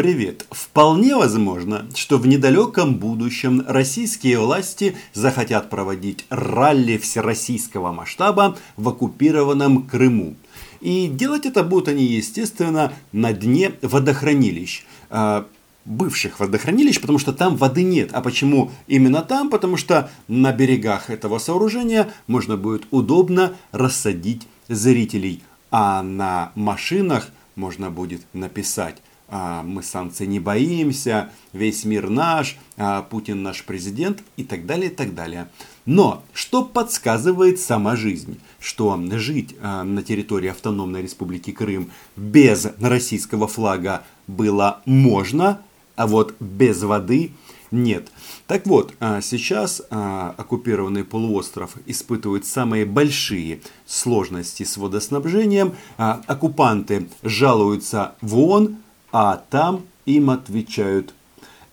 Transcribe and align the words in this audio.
Привет! 0.00 0.46
Вполне 0.50 1.14
возможно, 1.14 1.84
что 1.94 2.16
в 2.16 2.26
недалеком 2.26 2.94
будущем 2.94 3.62
российские 3.68 4.38
власти 4.38 4.96
захотят 5.12 5.68
проводить 5.68 6.24
ралли 6.30 6.96
всероссийского 6.96 7.92
масштаба 7.92 8.56
в 8.78 8.88
оккупированном 8.88 9.82
Крыму. 9.82 10.36
И 10.80 11.06
делать 11.06 11.44
это 11.44 11.62
будут 11.62 11.88
они, 11.88 12.06
естественно, 12.06 12.94
на 13.12 13.34
дне 13.34 13.72
водохранилищ 13.82 14.86
а, 15.10 15.46
бывших 15.84 16.40
водохранилищ, 16.40 16.98
потому 16.98 17.18
что 17.18 17.34
там 17.34 17.58
воды 17.58 17.82
нет. 17.82 18.08
А 18.14 18.22
почему 18.22 18.70
именно 18.86 19.20
там? 19.20 19.50
Потому 19.50 19.76
что 19.76 20.10
на 20.28 20.50
берегах 20.52 21.10
этого 21.10 21.38
сооружения 21.38 22.10
можно 22.26 22.56
будет 22.56 22.84
удобно 22.90 23.52
рассадить 23.70 24.48
зрителей. 24.66 25.42
А 25.70 26.02
на 26.02 26.52
машинах 26.54 27.28
можно 27.54 27.90
будет 27.90 28.22
написать 28.32 28.96
мы 29.30 29.82
санкций 29.82 30.26
не 30.26 30.40
боимся, 30.40 31.30
весь 31.52 31.84
мир 31.84 32.10
наш, 32.10 32.56
а, 32.76 33.02
Путин 33.02 33.42
наш 33.42 33.64
президент 33.64 34.22
и 34.36 34.44
так 34.44 34.66
далее, 34.66 34.90
и 34.90 34.94
так 34.94 35.14
далее. 35.14 35.48
Но 35.86 36.22
что 36.32 36.64
подсказывает 36.64 37.60
сама 37.60 37.96
жизнь? 37.96 38.40
Что 38.58 39.00
жить 39.12 39.54
а, 39.60 39.84
на 39.84 40.02
территории 40.02 40.50
автономной 40.50 41.02
республики 41.02 41.52
Крым 41.52 41.90
без 42.16 42.66
российского 42.80 43.46
флага 43.46 44.02
было 44.26 44.80
можно, 44.84 45.60
а 45.94 46.06
вот 46.06 46.34
без 46.40 46.82
воды 46.82 47.32
нет. 47.70 48.08
Так 48.48 48.66
вот, 48.66 48.94
сейчас 48.98 49.80
оккупированный 49.90 51.04
полуостров 51.04 51.76
испытывает 51.86 52.44
самые 52.44 52.84
большие 52.84 53.60
сложности 53.86 54.64
с 54.64 54.76
водоснабжением. 54.76 55.76
Оккупанты 55.96 57.08
жалуются 57.22 58.16
в 58.22 58.36
ООН, 58.38 58.78
а 59.12 59.42
там 59.50 59.82
им 60.06 60.30
отвечают, 60.30 61.14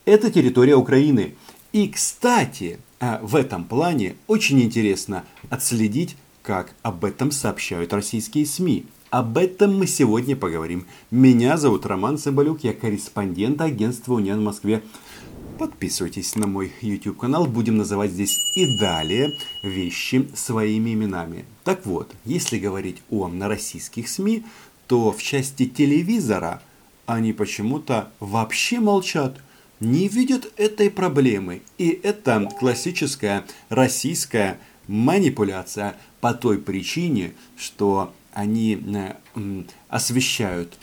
это 0.05 0.31
территория 0.31 0.75
Украины. 0.75 1.35
И, 1.73 1.87
кстати, 1.89 2.79
а, 2.99 3.19
в 3.21 3.35
этом 3.35 3.66
плане 3.66 4.16
очень 4.27 4.61
интересно 4.61 5.25
отследить, 5.49 6.16
как 6.41 6.73
об 6.81 7.03
этом 7.03 7.31
сообщают 7.31 7.94
российские 7.94 8.45
СМИ. 8.45 8.85
Об 9.09 9.38
этом 9.38 9.77
мы 9.77 9.88
сегодня 9.88 10.35
поговорим. 10.35 10.85
Меня 11.11 11.57
зовут 11.57 11.85
Роман 11.85 12.17
Цымбалюк, 12.17 12.63
я 12.63 12.73
корреспондент 12.73 13.61
агентства 13.61 14.13
«Униан» 14.13 14.39
в 14.39 14.44
Москве. 14.44 14.81
Подписывайтесь 15.57 16.35
на 16.35 16.45
мой 16.45 16.72
YouTube 16.81 17.17
канал, 17.17 17.47
будем 17.47 17.77
называть 17.77 18.11
здесь 18.11 18.38
и 18.55 18.77
далее 18.77 19.31
вещи 19.63 20.27
своими 20.35 20.94
именами. 20.94 21.45
Так 21.63 21.85
вот, 21.85 22.11
если 22.25 22.59
говорить 22.59 23.01
о 23.09 23.29
российских 23.41 24.07
СМИ, 24.07 24.44
то 24.88 25.11
в 25.11 25.22
части 25.22 25.66
телевизора 25.66 26.61
они 27.08 27.33
почему-то 27.33 28.11
вообще 28.19 28.80
молчат, 28.80 29.39
не 29.80 30.08
видят 30.08 30.52
этой 30.58 30.91
проблемы. 30.91 31.63
И 31.80 31.89
это 32.03 32.47
классическая 32.59 33.45
российская 33.69 34.59
манипуляция 34.88 35.95
по 36.22 36.33
той 36.33 36.59
причине, 36.59 37.33
что 37.55 38.13
они 38.33 38.80
э, 39.35 39.63
освещают 39.89 40.78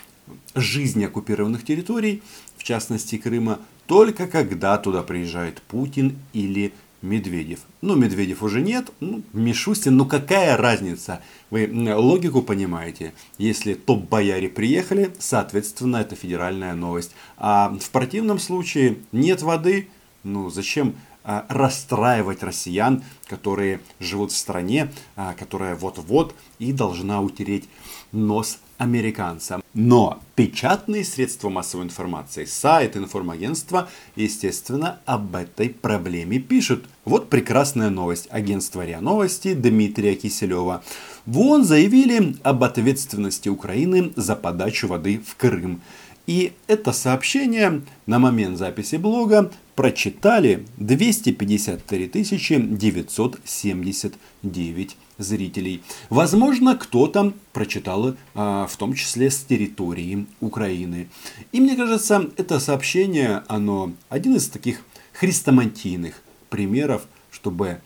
жизнь 0.54 1.04
оккупированных 1.04 1.64
территорий, 1.64 2.22
в 2.56 2.64
частности 2.64 3.18
Крыма, 3.18 3.60
только 3.86 4.26
когда 4.26 4.78
туда 4.78 5.02
приезжает 5.02 5.60
Путин 5.62 6.16
или 6.32 6.72
Медведев. 7.04 7.60
Ну, 7.82 7.96
Медведев 7.96 8.42
уже 8.42 8.62
нет, 8.62 8.90
ну, 9.00 9.22
Мишустин, 9.34 9.96
ну 9.96 10.06
какая 10.06 10.56
разница? 10.56 11.20
Вы 11.50 11.70
логику 11.94 12.40
понимаете. 12.40 13.12
Если 13.36 13.74
топ-бояре 13.74 14.48
приехали, 14.48 15.12
соответственно, 15.18 15.98
это 15.98 16.16
федеральная 16.16 16.74
новость. 16.74 17.12
А 17.36 17.76
в 17.78 17.90
противном 17.90 18.38
случае 18.38 18.96
нет 19.12 19.42
воды, 19.42 19.88
ну 20.22 20.48
зачем 20.48 20.94
расстраивать 21.24 22.42
россиян, 22.42 23.02
которые 23.26 23.80
живут 23.98 24.32
в 24.32 24.36
стране, 24.36 24.92
а, 25.16 25.34
которая 25.34 25.74
вот-вот 25.74 26.34
и 26.58 26.72
должна 26.72 27.20
утереть 27.20 27.68
нос 28.12 28.58
американцам. 28.78 29.62
Но 29.72 30.20
печатные 30.34 31.04
средства 31.04 31.48
массовой 31.48 31.84
информации, 31.84 32.44
сайт, 32.44 32.96
информагентства, 32.96 33.88
естественно, 34.16 35.00
об 35.06 35.34
этой 35.34 35.70
проблеме 35.70 36.38
пишут. 36.38 36.84
Вот 37.04 37.28
прекрасная 37.30 37.90
новость. 37.90 38.28
Агентство 38.30 38.84
РИА 38.84 39.00
Новости 39.00 39.54
Дмитрия 39.54 40.14
Киселева. 40.14 40.82
В 41.26 41.38
ООН 41.40 41.64
заявили 41.64 42.36
об 42.42 42.64
ответственности 42.64 43.48
Украины 43.48 44.12
за 44.16 44.36
подачу 44.36 44.88
воды 44.88 45.20
в 45.26 45.36
Крым. 45.36 45.80
И 46.26 46.54
это 46.66 46.92
сообщение 46.92 47.82
на 48.06 48.18
момент 48.18 48.58
записи 48.58 48.96
блога 48.96 49.52
прочитали 49.74 50.66
253 50.78 52.08
979 52.08 54.96
зрителей. 55.18 55.82
Возможно, 56.10 56.76
кто-то 56.76 57.32
прочитал 57.52 58.16
а, 58.34 58.66
в 58.66 58.76
том 58.76 58.94
числе 58.94 59.30
с 59.30 59.44
территории 59.44 60.26
Украины. 60.40 61.08
И 61.52 61.60
мне 61.60 61.76
кажется, 61.76 62.30
это 62.36 62.58
сообщение, 62.58 63.44
оно 63.48 63.92
один 64.08 64.34
из 64.36 64.48
таких 64.48 64.80
хрестоматийных 65.12 66.20
примеров, 66.50 67.06
чтобы 67.30 67.80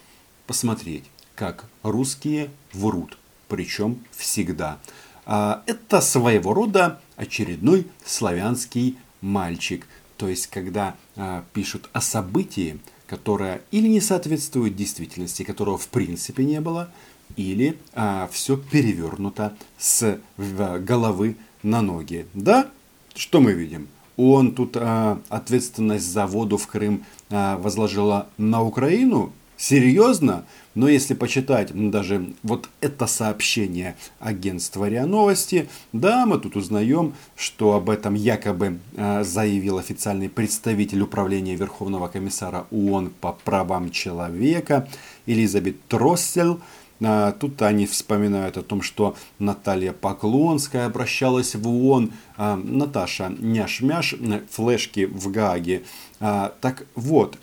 посмотреть, 0.47 1.05
как 1.35 1.67
русские 1.83 2.51
врут, 2.73 3.19
причем 3.49 3.99
всегда. 4.13 4.79
А, 5.27 5.63
это 5.67 6.01
своего 6.01 6.55
рода 6.55 7.01
очередной 7.19 7.87
славянский 8.05 8.97
мальчик. 9.21 9.87
То 10.17 10.29
есть, 10.29 10.47
когда 10.47 10.97
а, 11.17 11.45
пишут 11.53 11.91
о 11.93 12.01
событии, 12.01 12.79
которое 13.07 13.61
или 13.71 13.89
не 13.89 14.01
соответствует 14.01 14.75
действительности, 14.75 15.43
которого 15.43 15.77
в 15.77 15.89
принципе 15.89 16.45
не 16.45 16.61
было, 16.61 16.91
или 17.37 17.79
а, 17.93 18.29
все 18.33 18.57
перевернуто 18.57 19.57
с 19.77 20.19
головы 20.37 21.37
на 21.63 21.83
ноги. 21.83 22.27
Да, 22.35 22.71
что 23.15 23.41
мы 23.41 23.53
видим? 23.53 23.89
Он 24.17 24.53
тут 24.53 24.77
а, 24.77 25.21
ответственность 25.29 26.11
за 26.11 26.27
воду 26.27 26.57
в 26.57 26.67
Крым 26.67 27.05
а, 27.31 27.57
возложила 27.59 28.29
на 28.37 28.63
Украину. 28.63 29.33
Серьезно? 29.59 30.45
Но 30.77 30.89
если 30.89 31.15
почитать 31.15 31.73
даже 31.91 32.33
вот 32.45 32.69
это 32.81 33.09
сообщение 33.09 33.97
агентства 34.21 34.89
РИА 34.89 35.05
Новости, 35.05 35.69
да, 35.93 36.27
мы 36.27 36.39
тут 36.39 36.55
узнаем, 36.55 37.15
что 37.35 37.73
об 37.73 37.91
этом 37.91 38.15
якобы 38.15 38.79
э, 38.95 39.25
заявил 39.25 39.79
официальный 39.79 40.29
представитель 40.29 41.03
управления 41.03 41.57
Верховного 41.57 42.07
комиссара 42.07 42.69
ООН 42.71 43.11
по 43.21 43.33
правам 43.33 43.91
человека 43.91 44.89
Элизабет 45.27 45.85
Троссель. 45.89 46.59
А, 47.01 47.33
тут 47.33 47.61
они 47.63 47.87
вспоминают 47.87 48.57
о 48.57 48.63
том, 48.63 48.83
что 48.83 49.17
Наталья 49.39 49.93
Поклонская 49.93 50.87
обращалась 50.87 51.55
в 51.55 51.69
ООН, 51.69 52.13
а, 52.37 52.57
Наташа 52.57 53.33
Няшмяш, 53.39 54.15
флешки 54.51 55.07
в 55.07 55.31
Гааге. 55.31 55.83
А, 56.21 56.55
так 56.61 56.87
вот, 56.95 57.39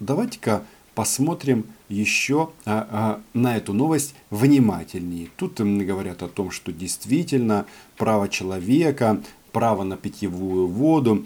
давайте-ка 0.00 0.62
посмотрим 0.96 1.66
еще 1.88 2.50
на 2.64 3.56
эту 3.56 3.72
новость 3.72 4.16
внимательнее. 4.30 5.28
Тут 5.36 5.60
говорят 5.60 6.24
о 6.24 6.28
том, 6.28 6.50
что 6.50 6.72
действительно 6.72 7.66
право 7.96 8.28
человека, 8.28 9.22
право 9.52 9.84
на 9.84 9.96
питьевую 9.96 10.66
воду 10.66 11.24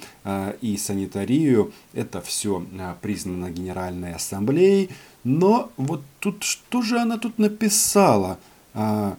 и 0.60 0.76
санитарию, 0.76 1.72
это 1.94 2.20
все 2.20 2.62
признано 3.00 3.50
Генеральной 3.50 4.14
Ассамблеей. 4.14 4.90
Но 5.24 5.70
вот 5.76 6.02
тут 6.18 6.42
что 6.42 6.82
же 6.82 6.98
она 6.98 7.16
тут 7.16 7.38
написала? 7.38 8.38
А, 8.74 9.16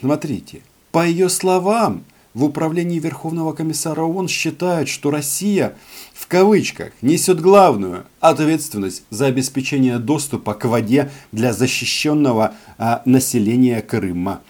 смотрите, 0.00 0.62
по 0.92 1.06
ее 1.06 1.28
словам, 1.28 2.04
в 2.34 2.44
управлении 2.44 2.98
Верховного 2.98 3.52
комиссара 3.52 4.02
ООН 4.02 4.28
считают, 4.28 4.88
что 4.88 5.10
Россия, 5.10 5.76
в 6.12 6.26
кавычках, 6.26 6.92
несет 7.00 7.40
главную 7.40 8.04
ответственность 8.20 9.04
за 9.10 9.26
обеспечение 9.26 9.98
доступа 9.98 10.54
к 10.54 10.64
воде 10.64 11.10
для 11.30 11.52
защищенного 11.52 12.54
а, 12.76 13.02
населения 13.04 13.80
Крыма. 13.80 14.40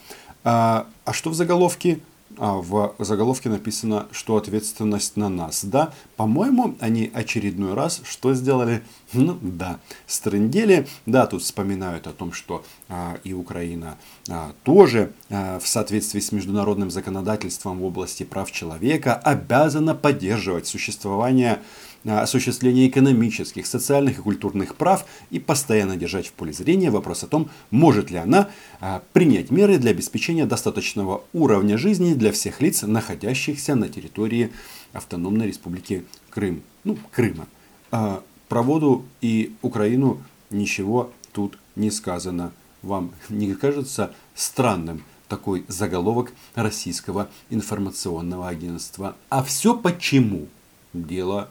А, 0.43 0.87
а 1.05 1.13
что 1.13 1.31
в 1.31 1.35
заголовке? 1.35 2.01
А 2.39 2.55
в 2.55 2.95
заголовке 2.99 3.49
написано, 3.49 4.07
что 4.11 4.37
ответственность 4.37 5.17
на 5.17 5.29
нас. 5.29 5.65
Да, 5.65 5.93
по-моему, 6.17 6.77
они 6.81 7.11
очередной 7.15 7.75
раз 7.75 8.01
что 8.05 8.35
сделали? 8.35 8.83
Ну 9.13 9.39
да, 9.41 9.79
стрендели. 10.09 10.89
Да, 11.07 11.27
тут 11.27 11.43
вспоминают 11.43 12.09
о 12.09 12.13
том, 12.13 12.33
что 12.33 12.65
а, 12.89 13.17
и 13.23 13.33
Украина 13.33 13.97
а, 14.29 14.53
тоже 14.65 15.13
а, 15.31 15.61
в 15.61 15.69
соответствии 15.69 16.19
с 16.19 16.33
международным 16.33 16.91
законодательством 16.91 17.79
в 17.79 17.85
области 17.85 18.25
прав 18.25 18.51
человека 18.51 19.15
обязана 19.15 19.95
поддерживать 19.95 20.67
существование 20.67 21.61
осуществления 22.05 22.87
экономических, 22.89 23.67
социальных 23.67 24.19
и 24.19 24.23
культурных 24.23 24.77
прав 24.77 25.07
и 25.31 25.39
постоянно 25.39 25.97
держать 25.97 26.27
в 26.27 26.33
поле 26.33 26.53
зрения 26.53 26.91
вопрос 26.91 27.25
о 27.25 27.27
том, 27.27 27.51
может 27.71 28.11
ли 28.11 28.19
она 28.19 28.51
а, 28.81 29.03
принять 29.13 29.51
меры 29.51 29.79
для 29.79 29.91
обеспечения 29.91 30.47
достаточного 30.47 31.25
уровня 31.33 31.79
жизни 31.79 32.15
для 32.15 32.33
всех 32.33 32.61
лиц, 32.61 32.83
находящихся 32.83 33.75
на 33.75 33.89
территории 33.89 34.53
Автономной 34.93 35.47
Республики 35.47 36.05
Крым, 36.31 36.63
ну, 36.85 36.99
Крыма. 37.11 37.47
А, 37.91 38.23
про 38.49 38.63
воду 38.63 39.05
и 39.21 39.55
Украину 39.63 40.23
ничего 40.51 41.11
тут 41.33 41.59
не 41.75 41.91
сказано. 41.91 42.53
Вам 42.83 43.13
не 43.31 43.55
кажется 43.55 44.15
странным 44.35 45.03
такой 45.29 45.65
заголовок 45.69 46.33
российского 46.55 47.31
информационного 47.51 48.49
агентства? 48.49 49.17
А 49.31 49.43
все 49.43 49.75
почему? 49.75 50.49
Дело 50.93 51.49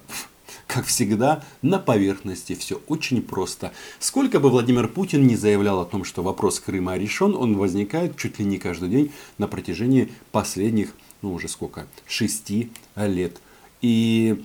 как 0.67 0.85
всегда, 0.85 1.43
на 1.61 1.79
поверхности 1.79 2.55
все 2.55 2.81
очень 2.87 3.21
просто. 3.21 3.71
Сколько 3.99 4.39
бы 4.39 4.49
Владимир 4.49 4.87
Путин 4.87 5.27
не 5.27 5.35
заявлял 5.35 5.79
о 5.79 5.85
том, 5.85 6.03
что 6.03 6.23
вопрос 6.23 6.59
Крыма 6.59 6.97
решен, 6.97 7.35
он 7.35 7.57
возникает 7.57 8.17
чуть 8.17 8.39
ли 8.39 8.45
не 8.45 8.57
каждый 8.57 8.89
день 8.89 9.11
на 9.37 9.47
протяжении 9.47 10.11
последних, 10.31 10.93
ну 11.21 11.33
уже 11.33 11.47
сколько, 11.47 11.87
шести 12.07 12.71
лет. 12.95 13.39
И 13.81 14.43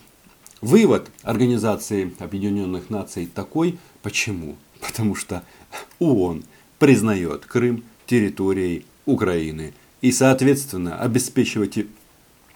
вывод 0.60 1.10
Организации 1.22 2.12
Объединенных 2.18 2.90
Наций 2.90 3.26
такой, 3.26 3.78
почему? 4.02 4.56
Потому 4.80 5.14
что 5.14 5.42
ООН 5.98 6.44
признает 6.78 7.44
Крым 7.44 7.84
территорией 8.06 8.86
Украины. 9.06 9.74
И, 10.00 10.12
соответственно, 10.12 10.98
обеспечивать 10.98 11.78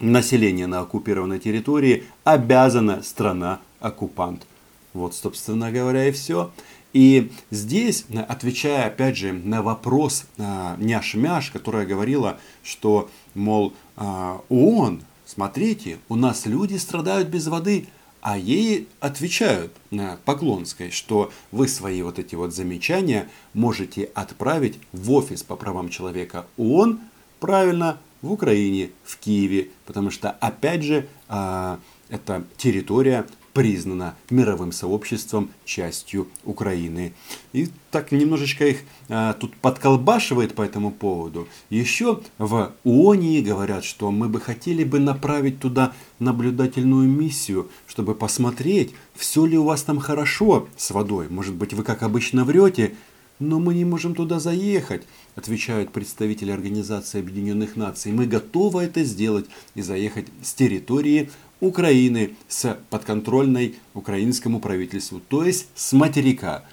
население 0.03 0.67
на 0.67 0.81
оккупированной 0.81 1.39
территории 1.39 2.05
обязана 2.25 3.03
страна-оккупант. 3.03 4.47
Вот, 4.93 5.15
собственно 5.15 5.73
говоря, 5.73 6.09
и 6.09 6.13
все. 6.13 6.51
И 6.93 7.31
здесь, 7.51 8.05
отвечая 8.29 8.87
опять 8.87 9.17
же 9.17 9.33
на 9.33 9.63
вопрос 9.63 10.27
а, 10.37 10.77
Няш-Мяш, 10.79 11.51
которая 11.51 11.87
говорила, 11.87 12.39
что, 12.63 13.09
мол, 13.35 13.73
а, 13.97 14.43
ООН, 14.51 15.03
смотрите, 15.25 15.99
у 16.11 16.17
нас 16.17 16.45
люди 16.45 16.77
страдают 16.77 17.29
без 17.29 17.47
воды, 17.47 17.87
а 18.21 18.37
ей 18.37 18.89
отвечают 19.01 19.73
на 19.91 20.19
Поклонской, 20.25 20.91
что 20.91 21.33
вы 21.51 21.67
свои 21.67 22.03
вот 22.03 22.19
эти 22.19 22.35
вот 22.35 22.55
замечания 22.55 23.29
можете 23.55 24.11
отправить 24.15 24.79
в 24.93 25.13
офис 25.13 25.43
по 25.43 25.57
правам 25.57 25.89
человека 25.89 26.45
ООН, 26.59 27.01
правильно, 27.41 27.99
в 28.23 28.33
Украине, 28.33 28.91
в 29.05 29.19
Киеве, 29.19 29.69
потому 29.85 30.11
что, 30.11 30.31
опять 30.31 30.83
же, 30.83 31.09
а, 31.29 31.79
эта 32.09 32.45
территория 32.57 33.27
признана 33.53 34.15
мировым 34.31 34.73
сообществом 34.73 35.51
частью 35.65 36.29
Украины. 36.45 37.13
И 37.53 37.69
так 37.91 38.13
немножечко 38.13 38.67
их 38.67 38.79
а, 39.09 39.35
тут 39.35 39.55
подколбашивает 39.57 40.55
по 40.55 40.63
этому 40.63 40.91
поводу. 40.91 41.49
Еще 41.69 42.21
в 42.39 42.73
ООНе 42.85 43.43
говорят, 43.43 43.85
что 43.85 44.11
мы 44.11 44.29
бы 44.29 44.41
хотели 44.41 44.85
бы 44.85 45.01
направить 45.01 45.59
туда 45.61 45.93
наблюдательную 46.19 47.09
миссию, 47.09 47.69
чтобы 47.87 48.15
посмотреть, 48.15 48.95
все 49.15 49.45
ли 49.45 49.59
у 49.59 49.65
вас 49.65 49.83
там 49.83 49.99
хорошо 49.99 50.69
с 50.77 50.91
водой. 50.91 51.29
Может 51.29 51.55
быть, 51.55 51.75
вы 51.75 51.83
как 51.83 52.03
обычно 52.03 52.45
врете, 52.45 52.95
но 53.43 53.59
мы 53.59 53.75
не 53.75 53.85
можем 53.85 54.15
туда 54.15 54.39
заехать, 54.39 55.03
отвечают 55.35 55.93
представители 55.93 56.51
Организации 56.51 57.19
Объединенных 57.19 57.77
Наций. 57.77 58.13
Мы 58.13 58.27
готовы 58.27 58.85
это 58.85 59.05
сделать 59.05 59.47
и 59.75 59.83
заехать 59.83 60.27
с 60.43 60.55
территории 60.55 61.31
Украины, 61.61 62.35
с 62.49 62.77
подконтрольной 62.91 63.77
украинскому 63.95 64.61
правительству, 64.61 65.21
то 65.29 65.45
есть 65.45 65.69
с 65.75 65.93
материка. 65.93 66.65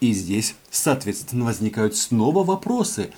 И 0.00 0.12
здесь, 0.12 0.56
соответственно, 0.70 1.44
возникают 1.44 1.96
снова 1.96 2.42
вопросы. 2.42 3.10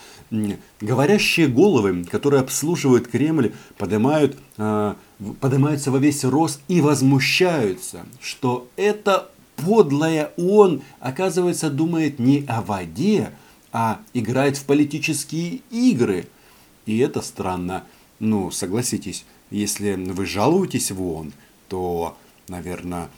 Говорящие 0.81 1.49
головы, 1.49 2.05
которые 2.05 2.43
обслуживают 2.43 3.09
Кремль, 3.09 3.53
поднимают, 3.79 4.37
э, 4.59 4.95
поднимаются 5.41 5.91
во 5.91 5.99
весь 5.99 6.25
рост 6.25 6.61
и 6.69 6.83
возмущаются, 6.83 8.05
что 8.21 8.69
это 8.77 9.31
подлая 9.57 10.33
он, 10.37 10.83
оказывается, 11.01 11.71
думает 11.71 12.19
не 12.19 12.45
о 12.47 12.63
воде, 12.63 13.33
а 13.73 14.01
играет 14.13 14.57
в 14.57 14.65
политические 14.65 15.61
игры. 15.71 16.29
И 16.87 16.99
это 16.99 17.23
странно. 17.23 17.85
Ну, 18.21 18.51
согласитесь, 18.51 19.25
если 19.51 19.95
вы 19.95 20.27
жалуетесь 20.27 20.91
в 20.91 21.03
ООН, 21.03 21.33
то, 21.69 22.17
наверное, 22.49 23.09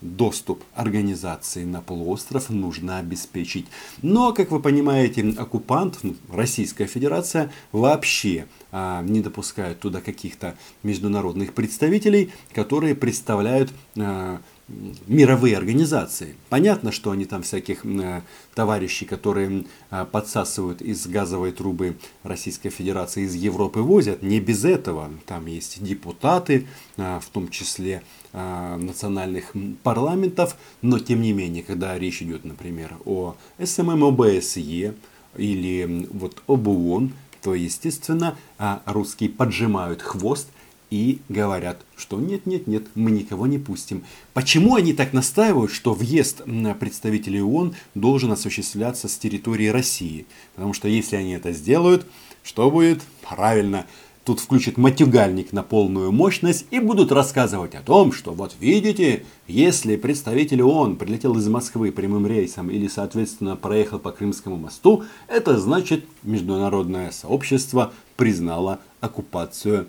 доступ 0.00 0.64
организации 0.74 1.64
на 1.64 1.80
полуостров 1.80 2.50
нужно 2.50 2.98
обеспечить. 2.98 3.66
Но, 4.02 4.32
как 4.32 4.50
вы 4.50 4.60
понимаете, 4.60 5.34
оккупант, 5.36 5.98
ну, 6.02 6.16
Российская 6.32 6.86
Федерация, 6.86 7.52
вообще 7.70 8.46
а, 8.72 9.02
не 9.02 9.20
допускает 9.20 9.80
туда 9.80 10.00
каких-то 10.00 10.56
международных 10.82 11.52
представителей, 11.52 12.32
которые 12.52 12.94
представляют 12.94 13.72
а, 13.96 14.40
мировые 14.68 15.56
организации. 15.56 16.36
Понятно, 16.48 16.90
что 16.90 17.10
они 17.10 17.26
там 17.26 17.42
всяких 17.42 17.84
э, 17.84 18.22
товарищей, 18.54 19.04
которые 19.04 19.64
э, 19.90 20.06
подсасывают 20.10 20.80
из 20.80 21.06
газовой 21.06 21.52
трубы 21.52 21.96
Российской 22.22 22.70
Федерации 22.70 23.24
из 23.24 23.34
Европы 23.34 23.80
возят. 23.80 24.22
Не 24.22 24.40
без 24.40 24.64
этого. 24.64 25.10
Там 25.26 25.46
есть 25.46 25.82
депутаты, 25.84 26.66
э, 26.96 27.20
в 27.20 27.28
том 27.28 27.50
числе 27.50 28.02
э, 28.32 28.76
национальных 28.76 29.52
парламентов. 29.82 30.56
Но 30.80 30.98
тем 30.98 31.20
не 31.20 31.32
менее, 31.32 31.62
когда 31.62 31.98
речь 31.98 32.22
идет, 32.22 32.44
например, 32.44 32.96
о 33.04 33.36
СММ 33.62 34.04
ОБСЕ 34.04 34.94
или 35.36 36.08
вот 36.10 36.42
об 36.46 36.68
ООН, 36.68 37.12
то, 37.42 37.54
естественно, 37.54 38.38
э, 38.58 38.78
русские 38.86 39.28
поджимают 39.28 40.00
хвост 40.00 40.48
и 40.94 41.18
говорят, 41.28 41.80
что 41.96 42.20
нет, 42.20 42.46
нет, 42.46 42.68
нет, 42.68 42.84
мы 42.94 43.10
никого 43.10 43.48
не 43.48 43.58
пустим. 43.58 44.04
Почему 44.32 44.76
они 44.76 44.92
так 44.92 45.12
настаивают, 45.12 45.72
что 45.72 45.92
въезд 45.92 46.42
представителей 46.78 47.42
ООН 47.42 47.74
должен 47.96 48.30
осуществляться 48.30 49.08
с 49.08 49.18
территории 49.18 49.66
России? 49.66 50.24
Потому 50.54 50.72
что 50.72 50.86
если 50.86 51.16
они 51.16 51.32
это 51.32 51.50
сделают, 51.50 52.06
что 52.44 52.70
будет? 52.70 53.02
Правильно, 53.28 53.86
тут 54.22 54.38
включат 54.38 54.76
матюгальник 54.76 55.52
на 55.52 55.64
полную 55.64 56.12
мощность 56.12 56.66
и 56.70 56.78
будут 56.78 57.10
рассказывать 57.10 57.74
о 57.74 57.82
том, 57.82 58.12
что 58.12 58.32
вот 58.32 58.54
видите, 58.60 59.24
если 59.48 59.96
представитель 59.96 60.62
ООН 60.62 60.94
прилетел 60.94 61.36
из 61.36 61.48
Москвы 61.48 61.90
прямым 61.90 62.24
рейсом 62.24 62.70
или 62.70 62.86
соответственно 62.86 63.56
проехал 63.56 63.98
по 63.98 64.12
Крымскому 64.12 64.58
мосту, 64.58 65.02
это 65.26 65.58
значит 65.58 66.04
международное 66.22 67.10
сообщество 67.10 67.92
признало 68.16 68.78
оккупацию 69.00 69.88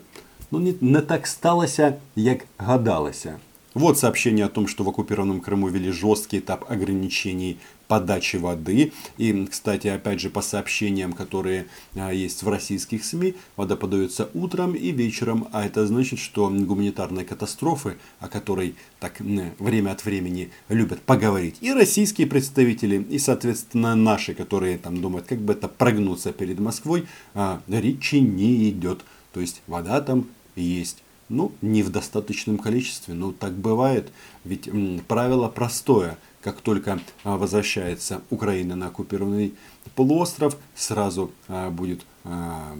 ну 0.50 0.58
не, 0.58 0.76
не 0.80 1.00
так 1.00 1.26
сталося, 1.26 1.98
як 2.14 2.46
гадалося. 2.58 3.38
Вот 3.76 3.98
сообщение 3.98 4.46
о 4.46 4.48
том, 4.48 4.68
что 4.68 4.84
в 4.84 4.88
оккупированном 4.88 5.42
Крыму 5.42 5.68
ввели 5.68 5.90
жесткий 5.90 6.38
этап 6.38 6.64
ограничений 6.70 7.58
подачи 7.88 8.36
воды. 8.36 8.94
И, 9.18 9.44
кстати, 9.44 9.88
опять 9.88 10.18
же, 10.18 10.30
по 10.30 10.40
сообщениям, 10.40 11.12
которые 11.12 11.66
а, 11.94 12.10
есть 12.10 12.42
в 12.42 12.48
российских 12.48 13.04
СМИ, 13.04 13.34
вода 13.54 13.76
подается 13.76 14.30
утром 14.32 14.74
и 14.74 14.92
вечером. 14.92 15.48
А 15.52 15.66
это 15.66 15.86
значит, 15.86 16.18
что 16.18 16.48
гуманитарные 16.48 17.26
катастрофы, 17.26 17.98
о 18.18 18.28
которой 18.28 18.76
так 18.98 19.20
время 19.20 19.90
от 19.90 20.06
времени 20.06 20.50
любят 20.70 21.02
поговорить 21.02 21.56
и 21.60 21.70
российские 21.74 22.28
представители, 22.28 23.06
и, 23.10 23.18
соответственно, 23.18 23.94
наши, 23.94 24.32
которые 24.32 24.78
там 24.78 25.02
думают, 25.02 25.26
как 25.26 25.40
бы 25.40 25.52
это 25.52 25.68
прогнуться 25.68 26.32
перед 26.32 26.58
Москвой, 26.60 27.06
а, 27.34 27.60
речи 27.68 28.16
не 28.16 28.70
идет. 28.70 29.04
То 29.34 29.40
есть 29.40 29.60
вода 29.66 30.00
там 30.00 30.28
есть. 30.56 31.02
Ну, 31.28 31.52
не 31.60 31.82
в 31.82 31.90
достаточном 31.90 32.58
количестве, 32.58 33.14
но 33.14 33.32
так 33.32 33.52
бывает. 33.52 34.12
Ведь 34.44 34.68
правило 35.08 35.48
простое. 35.48 36.18
Как 36.40 36.60
только 36.60 37.00
а, 37.24 37.36
возвращается 37.36 38.22
Украина 38.30 38.76
на 38.76 38.86
оккупированный 38.86 39.54
полуостров, 39.96 40.56
сразу 40.76 41.32
а, 41.48 41.70
будет 41.70 42.06
а, 42.22 42.76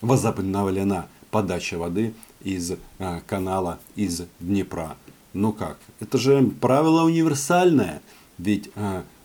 возобновлена 0.00 1.06
подача 1.30 1.76
воды 1.76 2.14
из 2.42 2.72
канала, 3.26 3.78
из 3.94 4.22
Днепра. 4.40 4.96
Ну 5.34 5.52
как? 5.52 5.78
Это 6.00 6.16
же 6.16 6.50
правило 6.60 7.04
универсальное. 7.04 8.00
Ведь 8.38 8.70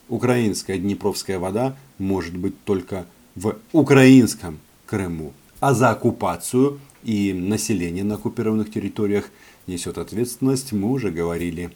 украинская 0.09 0.77
днепровская 0.77 1.39
вода 1.39 1.77
может 1.97 2.35
быть 2.35 2.61
только 2.65 3.05
в 3.35 3.55
украинском 3.71 4.59
Крыму. 4.85 5.33
А 5.61 5.73
за 5.73 5.91
оккупацию 5.91 6.79
и 7.05 7.33
население 7.33 8.03
на 8.03 8.15
оккупированных 8.15 8.71
территориях 8.71 9.29
несет 9.67 9.97
ответственность, 9.97 10.73
мы 10.73 10.91
уже 10.91 11.11
говорили. 11.11 11.71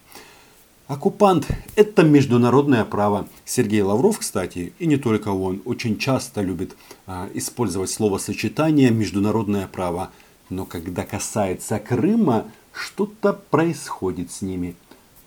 Оккупант– 0.88 1.48
это 1.76 2.02
международное 2.02 2.84
право. 2.84 3.28
Сергей 3.46 3.84
Лавров, 3.84 4.18
кстати, 4.20 4.74
и 4.80 4.88
не 4.88 4.98
только 4.98 5.30
он, 5.30 5.62
очень 5.66 6.00
часто 6.00 6.42
любит 6.42 6.76
а, 7.06 7.30
использовать 7.36 7.92
словосочетание 7.92 8.90
«международное 8.90 9.68
право». 9.68 10.10
Но 10.50 10.66
когда 10.66 11.04
касается 11.04 11.78
Крыма, 11.78 12.50
что-то 12.74 13.34
происходит 13.34 14.32
с 14.32 14.42
ними. 14.42 14.76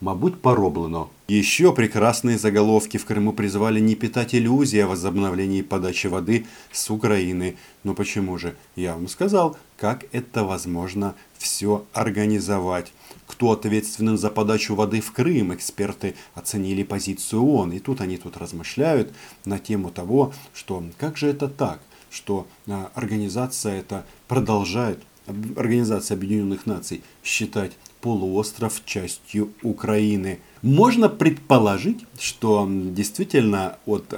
Мабуть, 0.02 0.40
пороблено. 0.40 1.10
Еще 1.28 1.72
прекрасные 1.72 2.36
заголовки 2.36 2.96
в 2.96 3.06
Крыму 3.06 3.32
призвали 3.32 3.78
не 3.78 3.94
питать 3.94 4.34
иллюзии 4.34 4.80
о 4.80 4.88
возобновлении 4.88 5.62
подачи 5.62 6.08
воды 6.08 6.44
с 6.72 6.90
Украины. 6.90 7.56
Но 7.84 7.94
почему 7.94 8.36
же? 8.36 8.56
Я 8.74 8.94
вам 8.94 9.06
сказал, 9.06 9.56
как 9.78 10.04
это 10.10 10.42
возможно 10.42 11.14
все 11.38 11.86
организовать. 11.92 12.92
Кто 13.28 13.52
ответственен 13.52 14.18
за 14.18 14.28
подачу 14.28 14.74
воды 14.74 15.00
в 15.00 15.12
Крым? 15.12 15.54
Эксперты 15.54 16.16
оценили 16.34 16.82
позицию 16.82 17.44
ООН. 17.44 17.72
И 17.74 17.78
тут 17.78 18.00
они 18.00 18.18
тут 18.18 18.36
размышляют 18.36 19.14
на 19.44 19.60
тему 19.60 19.90
того, 19.90 20.34
что 20.52 20.82
как 20.98 21.16
же 21.16 21.28
это 21.28 21.48
так, 21.48 21.80
что 22.10 22.48
а, 22.66 22.90
организация 22.94 23.78
это 23.78 24.04
продолжает, 24.26 24.98
Организация 25.26 26.16
Объединенных 26.16 26.66
Наций 26.66 27.02
считать 27.22 27.72
полуостров 28.00 28.82
частью 28.84 29.52
Украины. 29.62 30.40
Можно 30.62 31.08
предположить, 31.08 32.04
что 32.18 32.68
действительно 32.68 33.78
от 33.86 34.14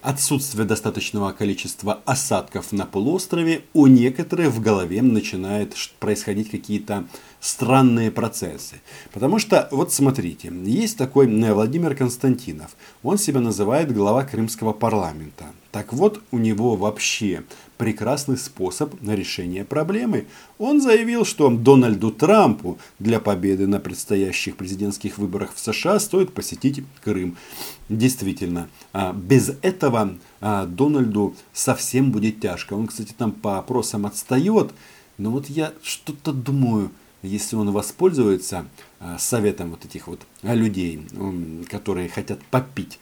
отсутствия 0.00 0.64
достаточного 0.64 1.32
количества 1.32 2.00
осадков 2.04 2.72
на 2.72 2.86
полуострове 2.86 3.62
у 3.74 3.86
некоторых 3.86 4.50
в 4.50 4.60
голове 4.60 5.02
начинают 5.02 5.74
происходить 5.98 6.50
какие-то 6.50 7.06
странные 7.40 8.10
процессы. 8.10 8.80
Потому 9.12 9.38
что, 9.38 9.68
вот 9.70 9.92
смотрите, 9.92 10.52
есть 10.64 10.96
такой 10.96 11.26
Владимир 11.26 11.94
Константинов. 11.94 12.76
Он 13.02 13.18
себя 13.18 13.40
называет 13.40 13.92
глава 13.92 14.24
Крымского 14.24 14.72
парламента. 14.72 15.46
Так 15.78 15.92
вот, 15.92 16.20
у 16.32 16.38
него 16.38 16.74
вообще 16.74 17.44
прекрасный 17.76 18.36
способ 18.36 19.00
на 19.00 19.14
решение 19.14 19.64
проблемы. 19.64 20.26
Он 20.58 20.80
заявил, 20.80 21.24
что 21.24 21.50
Дональду 21.50 22.10
Трампу 22.10 22.78
для 22.98 23.20
победы 23.20 23.68
на 23.68 23.78
предстоящих 23.78 24.56
президентских 24.56 25.18
выборах 25.18 25.54
в 25.54 25.60
США 25.60 26.00
стоит 26.00 26.32
посетить 26.32 26.82
Крым. 27.04 27.36
Действительно, 27.88 28.68
а, 28.92 29.12
без 29.12 29.52
этого 29.62 30.18
а, 30.40 30.66
Дональду 30.66 31.36
совсем 31.52 32.10
будет 32.10 32.40
тяжко. 32.40 32.74
Он, 32.74 32.88
кстати, 32.88 33.14
там 33.16 33.30
по 33.30 33.58
опросам 33.58 34.04
отстает. 34.04 34.72
Но 35.16 35.30
вот 35.30 35.48
я 35.48 35.72
что-то 35.84 36.32
думаю, 36.32 36.90
если 37.22 37.54
он 37.54 37.70
воспользуется 37.70 38.66
а, 38.98 39.16
советом 39.20 39.70
вот 39.70 39.84
этих 39.84 40.08
вот 40.08 40.22
людей, 40.42 41.06
которые 41.70 42.08
хотят 42.08 42.40
попить 42.46 42.98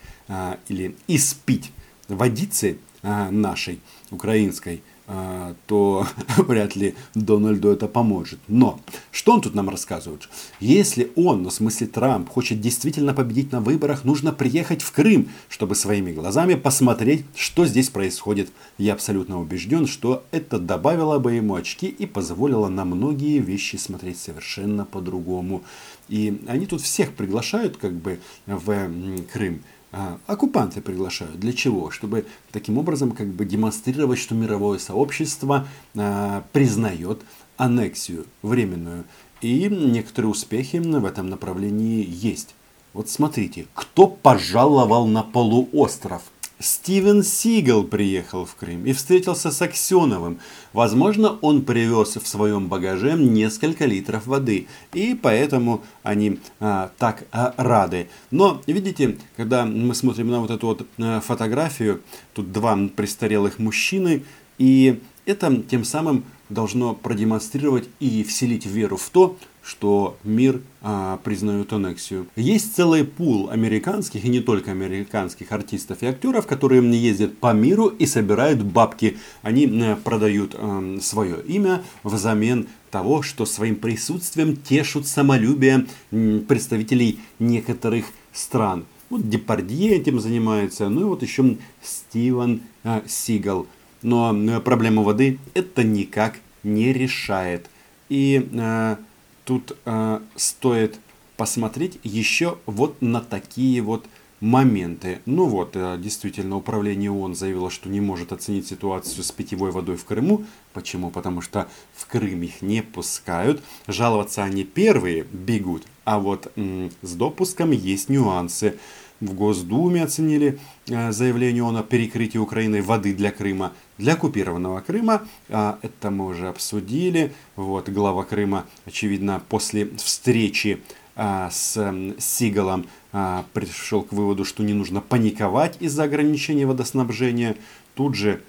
или 0.69 0.95
испить 1.09 1.73
водицы 2.09 2.79
а, 3.03 3.31
нашей, 3.31 3.81
украинской, 4.11 4.83
а, 5.09 5.55
то 5.67 6.05
вряд 6.37 6.75
ли 6.75 6.97
Дональду 7.15 7.69
это 7.69 7.87
поможет. 7.87 8.41
Но 8.49 8.81
что 9.13 9.35
он 9.35 9.41
тут 9.41 9.55
нам 9.55 9.71
рассказывает? 9.71 10.29
Если 10.59 11.13
он, 11.15 11.45
ну 11.45 11.51
в 11.51 11.53
смысле 11.53 11.87
Трамп, 11.87 12.29
хочет 12.29 12.61
действительно 12.61 13.15
победить 13.15 13.53
на 13.53 13.61
выборах, 13.61 14.03
нужно 14.05 14.33
приехать 14.33 14.83
в 14.83 14.91
Крым, 14.91 15.29
чтобы 15.49 15.77
своими 15.77 16.13
глазами 16.13 16.55
посмотреть, 16.55 17.25
что 17.37 17.67
здесь 17.67 17.89
происходит. 17.89 18.51
Я 18.79 18.95
абсолютно 18.95 19.41
убежден, 19.41 19.87
что 19.87 20.25
это 20.33 20.59
добавило 20.59 21.21
бы 21.21 21.35
ему 21.35 21.55
очки 21.55 21.87
и 21.87 22.07
позволило 22.07 22.69
на 22.69 22.85
многие 22.85 23.39
вещи 23.39 23.77
смотреть 23.77 24.19
совершенно 24.19 24.85
по-другому. 24.85 25.63
И 26.09 26.43
они 26.49 26.67
тут 26.67 26.81
всех 26.81 27.15
приглашают 27.15 27.77
как 27.77 27.93
бы 27.93 28.19
в 28.47 28.91
Крым. 29.33 29.63
А, 29.93 30.19
оккупанты 30.27 30.81
приглашают. 30.81 31.39
Для 31.39 31.53
чего? 31.53 31.91
Чтобы 31.91 32.27
таким 32.53 32.79
образом 32.79 33.13
как 33.13 33.29
бы 33.29 33.45
демонстрировать, 33.45 34.19
что 34.19 34.35
мировое 34.35 34.79
сообщество 34.79 35.67
а, 35.95 36.45
признает 36.53 37.23
аннексию 37.57 38.27
временную. 38.43 39.05
И 39.41 39.69
некоторые 39.69 40.31
успехи 40.31 40.79
в 40.79 41.05
этом 41.05 41.29
направлении 41.29 42.07
есть. 42.09 42.55
Вот 42.95 43.11
смотрите, 43.11 43.67
кто 43.75 44.07
пожаловал 44.07 45.07
на 45.07 45.23
полуостров? 45.23 46.23
Стивен 46.59 47.23
Сигал 47.23 47.85
приехал 47.85 48.47
в 48.47 48.55
Крым 48.55 48.87
и 48.87 48.93
встретился 48.93 49.51
с 49.51 49.61
Аксеновым. 49.61 50.39
Возможно, 50.73 51.39
он 51.43 51.63
привез 51.63 52.17
в 52.17 52.27
своем 52.27 52.69
багаже 52.69 53.13
несколько 53.13 53.85
литров 53.85 54.27
воды, 54.27 54.67
и 54.95 55.15
поэтому 55.15 55.83
они 56.03 56.41
а, 56.59 56.91
так 56.97 57.25
а, 57.31 57.53
рады. 57.59 58.09
Но, 58.31 58.63
видите, 58.67 59.19
когда 59.37 59.67
мы 59.67 59.95
смотрим 59.95 60.29
на 60.29 60.41
вот 60.41 60.51
эту 60.51 60.67
вот 60.67 60.87
а, 60.99 61.21
фотографию, 61.21 62.01
тут 62.33 62.53
два 62.53 62.77
престарелых 62.97 63.59
мужчины, 63.59 64.25
и 64.57 65.01
это 65.27 65.63
тем 65.63 65.85
самым 65.85 66.25
должно 66.49 66.95
продемонстрировать 66.95 67.89
и 68.01 68.25
вселить 68.25 68.65
веру 68.67 68.97
в 68.97 69.09
то, 69.11 69.37
что 69.67 70.17
мир 70.23 70.61
а, 70.81 71.19
признает 71.25 71.73
аннексию. 71.73 72.29
Есть 72.37 72.77
целый 72.77 73.05
пул 73.05 73.51
американских 73.51 74.25
и 74.25 74.29
не 74.29 74.41
только 74.41 74.71
американских 74.71 75.51
артистов 75.51 76.03
и 76.03 76.07
актеров, 76.07 76.47
которые 76.47 76.83
ездят 76.97 77.37
по 77.39 77.53
миру 77.53 77.89
и 77.89 78.07
собирают 78.07 78.63
бабки. 78.63 79.17
Они 79.43 79.67
продают 80.05 80.55
а, 80.57 80.99
свое 81.03 81.39
имя 81.47 81.83
взамен 82.05 82.69
того, 82.93 83.23
что 83.23 83.45
своим 83.45 83.75
присутствием 83.77 84.57
тешут 84.57 85.09
самолюбие 85.09 85.87
представителей 86.11 87.19
некоторых 87.41 88.07
стран. 88.33 88.85
Вот 89.11 89.29
Депардье 89.29 89.97
этим 89.97 90.21
занимается, 90.21 90.89
ну 90.89 91.01
и 91.01 91.05
вот 91.05 91.23
еще 91.23 91.57
Стивен 91.83 92.63
а, 92.85 93.03
Сигал. 93.09 93.67
Но 94.03 94.31
а, 94.31 94.61
проблему 94.61 95.03
воды 95.03 95.41
это 95.55 95.83
никак 95.83 96.37
не 96.63 96.93
решает. 96.93 97.69
И 98.09 98.49
а, 98.55 98.99
тут 99.47 99.77
э, 99.87 100.21
стоит 100.35 100.99
посмотреть 101.39 101.99
еще 102.03 102.59
вот 102.67 103.01
на 103.01 103.21
такие 103.23 103.81
вот 103.81 104.05
моменты. 104.41 105.21
Ну 105.25 105.47
вот, 105.47 105.71
э, 105.75 105.97
действительно, 105.99 106.57
управление 106.57 107.11
ООН 107.11 107.35
заявило, 107.35 107.71
что 107.71 107.89
не 107.89 108.01
может 108.01 108.33
оценить 108.33 108.67
ситуацию 108.67 109.23
с 109.23 109.33
питьевой 109.33 109.71
водой 109.71 109.97
в 109.97 110.05
Крыму. 110.05 110.45
Почему? 110.75 111.11
Потому 111.11 111.41
что 111.41 111.69
в 111.95 112.07
Крым 112.07 112.43
их 112.43 112.61
не 112.61 112.83
пускают. 112.83 113.63
Жаловаться 113.87 114.43
они 114.43 114.65
первые 114.65 115.25
бегут, 115.33 115.87
а 116.05 116.19
вот 116.19 116.53
с 116.57 117.15
допуском 117.15 117.71
есть 117.71 118.11
нюансы 118.11 118.79
в 119.21 119.33
Госдуме 119.33 120.03
оценили 120.05 120.59
э, 120.89 121.13
заявление 121.13 121.63
ООН 121.65 121.79
о 121.79 121.83
перекрытии 121.83 122.39
Украины 122.39 122.83
воды 122.83 123.15
для 123.15 123.31
Крыма. 123.31 123.73
Для 123.99 124.13
оккупированного 124.13 124.81
Крыма, 124.81 125.27
а, 125.49 125.79
это 125.81 126.11
мы 126.11 126.27
уже 126.27 126.49
обсудили, 126.49 127.33
вот, 127.57 127.89
глава 127.89 128.25
Крыма, 128.25 128.67
очевидно, 128.85 129.43
после 129.49 129.89
встречи 129.97 130.83
а, 131.15 131.49
с 131.51 131.95
Сигалом 132.19 132.87
а, 133.13 133.47
пришел 133.55 134.03
к 134.03 134.13
выводу, 134.13 134.45
что 134.45 134.63
не 134.63 134.75
нужно 134.75 135.01
паниковать 135.01 135.79
из-за 135.81 136.05
ограничения 136.05 136.67
водоснабжения. 136.67 137.57
Тут 137.95 138.15
же 138.15 138.43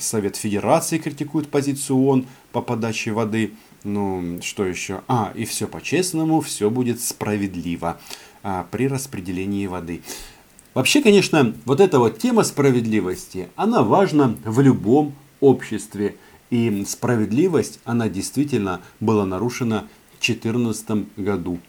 Совет 0.00 0.36
Федерации 0.36 0.98
критикует 0.98 1.48
позицию 1.48 1.98
ООН 1.98 2.26
по 2.50 2.60
подаче 2.60 3.12
воды. 3.12 3.52
Ну, 3.84 4.40
что 4.42 4.66
еще? 4.66 5.02
А, 5.06 5.32
и 5.36 5.44
все 5.44 5.68
по-честному, 5.68 6.40
все 6.40 6.68
будет 6.68 7.00
справедливо 7.00 8.00
а, 8.42 8.66
при 8.70 8.88
распределении 8.88 9.66
воды. 9.66 10.02
Вообще, 10.76 11.00
конечно, 11.00 11.54
вот 11.64 11.80
эта 11.80 11.98
вот 11.98 12.18
тема 12.18 12.44
справедливости, 12.44 13.48
она 13.56 13.82
важна 13.82 14.36
в 14.44 14.60
любом 14.60 15.14
обществе. 15.40 16.16
И 16.50 16.84
справедливость, 16.86 17.80
она 17.86 18.10
действительно 18.10 18.82
была 19.00 19.24
нарушена 19.24 19.88
в 20.18 20.26
2014 20.26 21.16
году. 21.16 21.60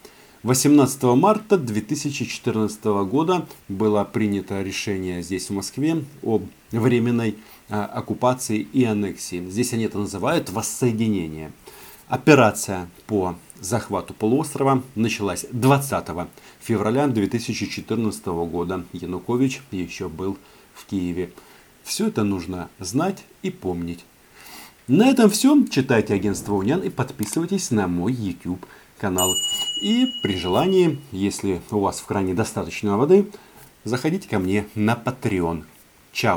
18 0.43 1.03
марта 1.03 1.57
2014 1.57 2.83
года 3.09 3.47
было 3.69 4.03
принято 4.03 4.61
решение 4.61 5.23
здесь 5.23 5.49
в 5.49 5.53
Москве 5.53 6.03
об 6.21 6.43
временной 6.71 7.37
а, 7.69 7.85
оккупации 7.85 8.59
и 8.59 8.83
аннексии. 8.83 9.41
Здесь 9.49 9.71
они 9.71 9.85
это 9.85 9.99
называют 9.99 10.49
воссоединение. 10.49 11.53
Операция 12.07 12.87
по 13.05 13.35
захвату 13.59 14.13
полуострова 14.13 14.81
началась 14.95 15.45
20 15.51 16.05
февраля 16.61 17.07
2014 17.07 18.25
года. 18.27 18.85
Янукович 18.93 19.61
еще 19.71 20.07
был 20.07 20.37
в 20.73 20.85
Киеве. 20.85 21.33
Все 21.83 22.07
это 22.07 22.23
нужно 22.23 22.69
знать 22.79 23.25
и 23.41 23.49
помнить. 23.49 24.05
На 24.87 25.09
этом 25.09 25.29
все. 25.29 25.65
Читайте 25.69 26.13
агентство 26.13 26.53
Унян 26.53 26.81
и 26.81 26.89
подписывайтесь 26.89 27.71
на 27.71 27.89
мой 27.89 28.13
YouTube 28.13 28.65
канал. 28.97 29.33
И 29.81 30.07
при 30.23 30.37
желании, 30.37 31.01
если 31.11 31.61
у 31.71 31.79
вас 31.79 31.99
в 31.99 32.05
кране 32.05 32.33
достаточно 32.33 32.97
воды, 32.97 33.29
заходите 33.83 34.29
ко 34.29 34.39
мне 34.39 34.65
на 34.75 34.93
Patreon. 34.93 35.65
Чао! 36.13 36.35